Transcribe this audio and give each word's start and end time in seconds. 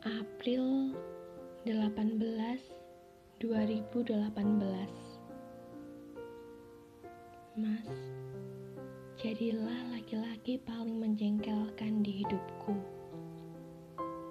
April 0.00 0.96
18 1.68 2.16
2018 3.36 3.36
Mas, 7.60 7.90
jadilah 9.20 9.80
laki-laki 9.92 10.56
paling 10.64 10.96
menjengkelkan 11.04 12.00
di 12.00 12.24
hidupku. 12.24 12.80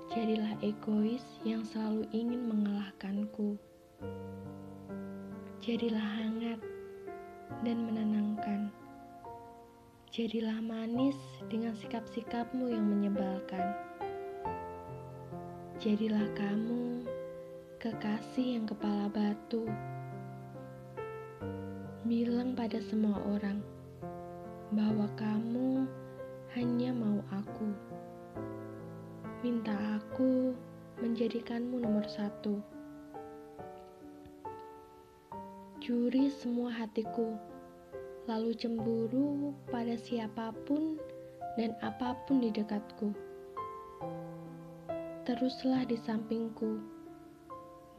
Jadilah 0.09 0.57
egois 0.65 1.21
yang 1.45 1.61
selalu 1.61 2.09
ingin 2.17 2.49
mengalahkanku. 2.49 3.53
Jadilah 5.61 6.01
hangat 6.17 6.57
dan 7.61 7.77
menenangkan. 7.85 8.73
Jadilah 10.09 10.65
manis 10.65 11.21
dengan 11.45 11.77
sikap-sikapmu 11.77 12.73
yang 12.73 12.89
menyebalkan. 12.89 13.77
Jadilah 15.79 16.27
kamu 16.35 17.07
kekasih 17.79 18.59
yang 18.59 18.67
kepala 18.67 19.07
batu. 19.07 19.63
Bilang 22.03 22.51
pada 22.51 22.83
semua 22.83 23.15
orang 23.23 23.63
bahwa 24.75 25.07
kamu 25.15 25.87
hanya 26.51 26.91
mau 26.91 27.23
aku. 27.31 27.71
Minta 29.39 29.71
aku 29.95 30.51
menjadikanmu 30.99 31.79
nomor 31.79 32.03
satu. 32.11 32.59
Curi 35.79 36.27
semua 36.27 36.75
hatiku 36.75 37.39
lalu 38.27 38.51
cemburu 38.51 39.55
pada 39.71 39.95
siapa 39.95 40.51
pun 40.67 40.99
dan 41.55 41.71
apa 41.79 42.19
pun 42.27 42.43
di 42.43 42.51
dekatku. 42.51 43.28
Teruslah 45.29 45.85
di 45.85 45.93
sampingku 45.93 46.81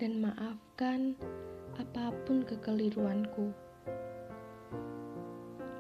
dan 0.03 0.19
maafkan 0.19 1.15
apa 1.79 2.11
pun 2.27 2.43
kekeliruanku. 2.43 3.55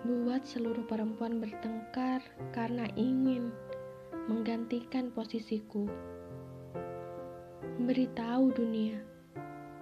Buat 0.06 0.46
seluruh 0.46 0.86
perempuan 0.86 1.42
bertengkar 1.42 2.22
karena 2.54 2.86
ingin 2.94 3.50
menggantikan 4.30 5.10
posisiku. 5.10 5.90
Beritahu 7.82 8.54
dunia 8.54 9.02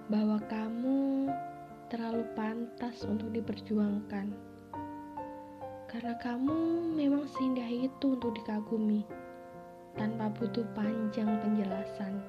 bahwa 0.09 0.41
kamu 0.49 1.29
terlalu 1.93 2.25
pantas 2.33 3.05
untuk 3.05 3.29
diperjuangkan 3.37 4.33
karena 5.85 6.17
kamu 6.17 6.81
memang 6.97 7.29
seindah 7.29 7.69
itu 7.69 8.17
untuk 8.17 8.33
dikagumi 8.41 9.05
tanpa 9.99 10.31
butuh 10.39 10.65
panjang 10.79 11.27
penjelasan. 11.43 12.23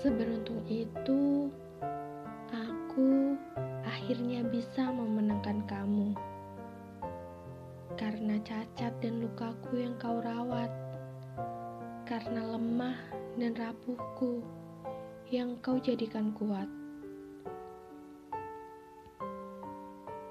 Seberuntung 0.00 0.64
itu, 0.66 1.52
aku 2.48 3.36
akhirnya 3.84 4.42
bisa 4.48 4.88
memenangkan 4.88 5.60
kamu 5.68 6.16
karena 7.98 8.38
cacat 8.46 8.94
dan 9.02 9.18
lukaku 9.18 9.82
yang 9.82 9.98
kau 9.98 10.22
rawat, 10.22 10.70
karena 12.06 12.54
lemah 12.54 12.94
dan 13.34 13.52
rapuhku 13.58 14.40
yang 15.28 15.58
kau 15.58 15.82
jadikan 15.82 16.30
kuat. 16.38 16.70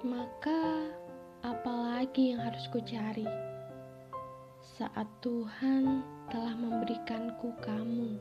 Maka, 0.07 0.87
apalagi 1.43 2.31
yang 2.31 2.39
harus 2.39 2.63
ku 2.71 2.79
cari 2.79 3.46
saat 4.77 5.09
Tuhan 5.25 6.05
telah 6.29 6.53
memberikanku 6.53 7.49
kamu? 7.65 8.13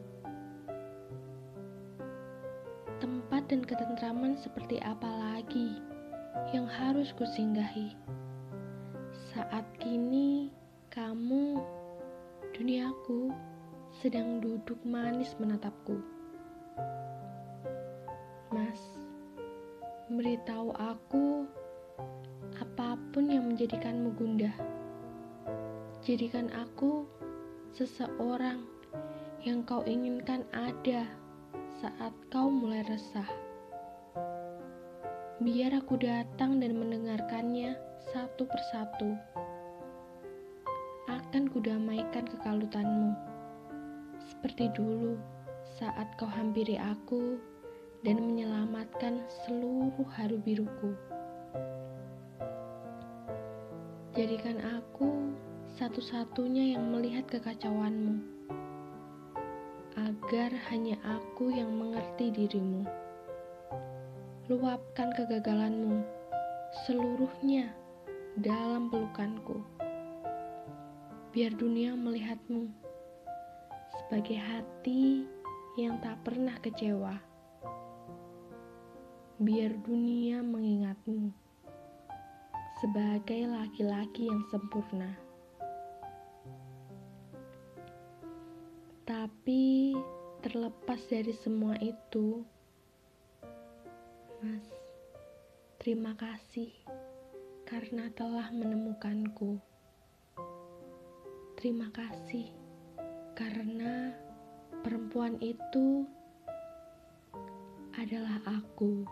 Tempat 2.97 3.53
dan 3.53 3.61
ketentraman 3.61 4.41
seperti 4.41 4.81
apa 4.81 5.05
lagi 5.05 5.77
yang 6.57 6.65
harus 6.65 7.13
ku 7.13 7.29
singgahi? 7.29 7.93
Saat 9.37 9.69
kini 9.77 10.49
kamu, 10.89 11.61
duniaku, 12.57 13.37
sedang 14.01 14.41
duduk 14.41 14.81
manis 14.81 15.37
menatapku. 15.37 16.01
Mas, 18.49 18.81
beritahu 20.09 20.73
aku 20.73 21.45
apa 22.57 22.97
pun 23.13 23.29
yang 23.29 23.45
menjadikanmu 23.45 24.17
gundah. 24.17 24.57
Jadikan 26.07 26.55
aku 26.55 27.03
seseorang 27.75 28.63
yang 29.43 29.67
kau 29.67 29.83
inginkan 29.83 30.47
ada 30.55 31.03
saat 31.83 32.15
kau 32.31 32.47
mulai 32.47 32.87
resah. 32.87 33.27
Biar 35.43 35.75
aku 35.75 35.99
datang 35.99 36.63
dan 36.63 36.79
mendengarkannya 36.79 37.75
satu 38.15 38.47
persatu. 38.47 39.19
Akan 41.11 41.51
kudamaikan 41.51 42.23
kekalutanmu. 42.31 43.11
Seperti 44.31 44.71
dulu 44.79 45.19
saat 45.75 46.07
kau 46.23 46.31
hampiri 46.31 46.79
aku 46.79 47.35
dan 48.07 48.23
menyelamatkan 48.23 49.27
seluruh 49.43 50.07
haru 50.15 50.39
biruku. 50.39 50.95
Jadikan 54.15 54.63
aku 54.63 55.35
satu-satunya 55.77 56.73
yang 56.73 56.89
melihat 56.89 57.29
kekacauanmu, 57.29 58.17
agar 60.01 60.49
hanya 60.73 60.97
aku 61.05 61.53
yang 61.53 61.69
mengerti 61.69 62.33
dirimu. 62.33 62.81
Luapkan 64.49 65.13
kegagalanmu 65.13 66.01
seluruhnya 66.89 67.77
dalam 68.41 68.89
pelukanku, 68.89 69.61
biar 71.37 71.53
dunia 71.53 71.93
melihatmu 71.93 72.73
sebagai 74.01 74.41
hati 74.41 75.29
yang 75.77 76.01
tak 76.01 76.17
pernah 76.25 76.57
kecewa. 76.65 77.21
Biar 79.37 79.77
dunia 79.85 80.41
mengingatmu 80.41 81.29
sebagai 82.81 83.45
laki-laki 83.45 84.33
yang 84.33 84.41
sempurna. 84.49 85.26
Tapi 89.17 89.97
terlepas 90.45 91.01
dari 91.09 91.33
semua 91.33 91.73
itu, 91.81 92.45
Mas, 94.45 94.69
terima 95.81 96.13
kasih 96.21 96.69
karena 97.65 98.13
telah 98.13 98.53
menemukanku. 98.53 99.57
Terima 101.57 101.89
kasih 101.97 102.53
karena 103.33 104.13
perempuan 104.85 105.41
itu 105.41 106.05
adalah 107.97 108.45
aku. 108.45 109.09